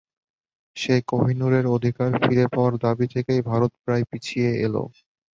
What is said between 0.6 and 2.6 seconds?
সেই কোহিনূরের অধিকার ফিরে